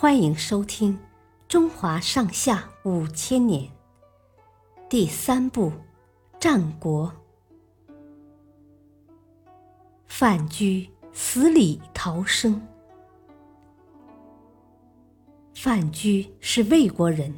[0.00, 0.94] 欢迎收听
[1.46, 3.64] 《中华上下五千年》
[4.88, 5.66] 第三部
[6.38, 7.12] 《战国》。
[10.06, 12.66] 范雎死里逃生。
[15.54, 17.34] 范雎是魏国人，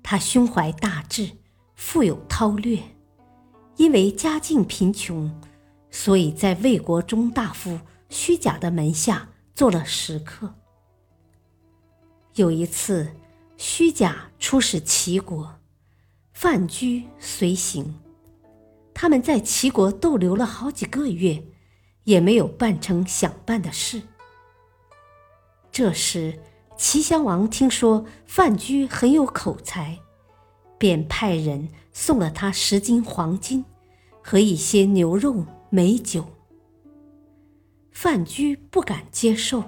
[0.00, 1.28] 他胸怀大志，
[1.74, 2.80] 富有韬略。
[3.78, 5.28] 因为家境贫穷，
[5.90, 10.54] 所以在魏国中大夫虚假的门下做了食客。
[12.40, 13.06] 有一次，
[13.58, 15.56] 虚假出使齐国，
[16.32, 18.00] 范雎随行。
[18.94, 21.44] 他们在齐国逗留了好几个月，
[22.04, 24.00] 也没有办成想办的事。
[25.70, 26.40] 这时，
[26.78, 29.98] 齐襄王听说范雎很有口才，
[30.78, 33.62] 便派人送了他十斤黄金
[34.22, 36.24] 和一些牛肉美酒。
[37.92, 39.62] 范雎不敢接受。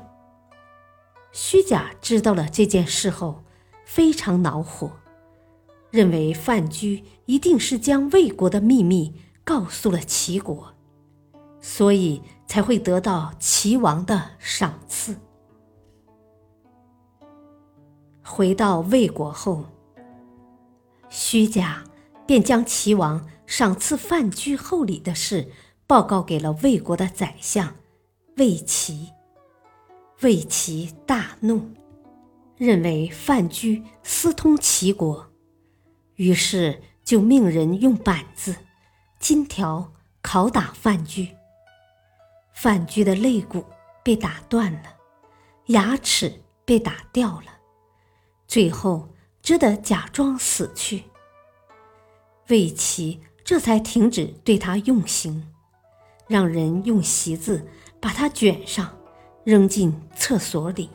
[1.33, 3.43] 虚假知道了这件事后，
[3.87, 4.93] 非常恼火，
[5.91, 10.75] 认为范雎一定是将魏国的秘密告诉了齐国，
[11.59, 15.17] 所以才会得到齐王的赏赐。
[18.23, 19.65] 回到魏国后，
[21.09, 21.83] 虚假
[22.27, 25.51] 便将齐王赏赐范雎厚礼的事
[25.87, 27.75] 报告给了魏国的宰相
[28.37, 29.09] 魏齐。
[30.23, 31.69] 魏齐大怒，
[32.57, 35.29] 认为范雎私通齐国，
[36.15, 38.55] 于是就命人用板子、
[39.19, 41.29] 金条拷打范雎。
[42.55, 43.65] 范雎的肋骨
[44.05, 44.95] 被打断了，
[45.67, 47.47] 牙齿被打掉了，
[48.47, 49.09] 最后
[49.43, 51.03] 只得假装死去。
[52.49, 55.53] 魏齐这才停止对他用刑，
[56.29, 57.67] 让人用席子
[58.01, 58.97] 把他卷上。
[59.45, 60.89] 扔进厕所里，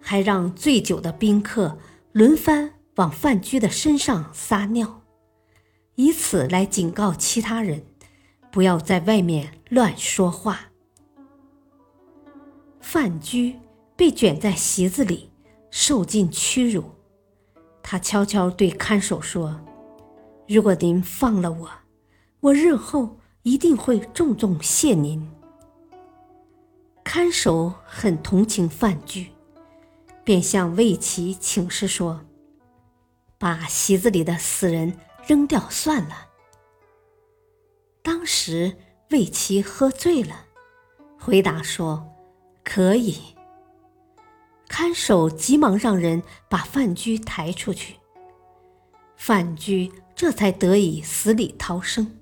[0.00, 1.76] 还让醉酒的宾客
[2.12, 5.02] 轮番往范雎的身上撒尿，
[5.96, 7.84] 以此来警告其他人
[8.50, 10.60] 不要在外面乱说话。
[12.80, 13.54] 范雎
[13.96, 15.30] 被卷在席子里，
[15.70, 16.84] 受尽屈辱。
[17.82, 19.60] 他悄悄对看守说
[20.48, 21.70] ：“如果您放了我，
[22.40, 25.30] 我日后一定会重重谢您。”
[27.12, 29.26] 看守很同情范雎，
[30.22, 32.20] 便向魏齐请示说
[33.36, 36.28] ：“把席子里的死人扔掉算了。”
[38.00, 38.76] 当时
[39.10, 40.46] 魏齐喝醉了，
[41.18, 42.14] 回答说
[42.62, 43.18] ：“可以。”
[44.70, 47.96] 看守急忙让人把范雎抬出去，
[49.16, 52.20] 范雎这才得以死里逃生。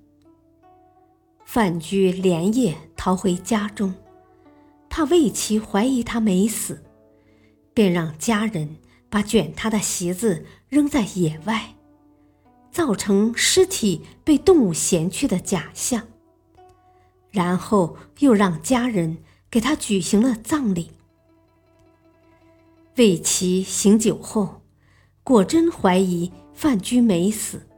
[1.44, 3.94] 范雎连夜逃回家中。
[4.98, 6.82] 怕魏齐怀疑他没死，
[7.72, 8.78] 便让家人
[9.09, 11.76] 把卷他的席子扔在野外，
[12.72, 16.03] 造成尸体被动物衔去的假象。
[17.31, 20.91] 然后又让家人给他举行了葬礼。
[22.97, 24.62] 魏齐醒酒后，
[25.22, 27.69] 果真怀疑范雎没死，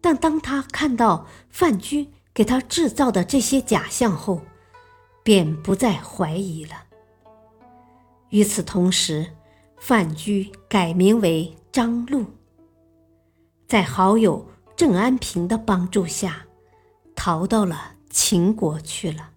[0.00, 4.42] 但当他看到范雎给他制造的这些假象后，
[5.26, 6.84] 便不再怀疑了。
[8.28, 9.34] 与此同时，
[9.76, 12.26] 范雎改名为张禄，
[13.66, 16.46] 在好友郑安平的帮助下，
[17.16, 19.32] 逃到了秦国去了。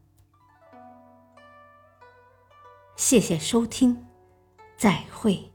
[2.96, 4.06] 谢谢收听，
[4.78, 5.49] 再会。